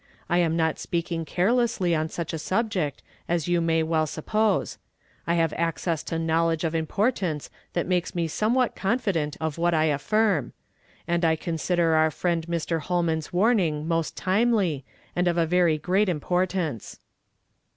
[0.31, 4.79] I am not s[)eaking carelessly on such a subject, as yoii may '\t'll suppose.
[5.25, 9.75] 1 have access to knowledge of impor tance that makes me somewhat confident of what
[9.75, 10.53] I aOinn;
[11.07, 12.81] and I consider our friend Mr.
[12.81, 14.83] llolman's warning most timely,
[15.15, 16.97] and of very great impor tance.